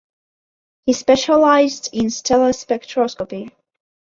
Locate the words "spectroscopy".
2.53-3.51